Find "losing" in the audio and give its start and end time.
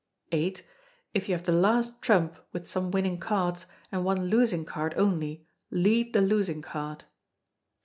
4.31-4.65, 6.21-6.63